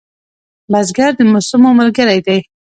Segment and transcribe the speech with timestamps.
[0.71, 2.37] بزګر د موسمونو ملګری دی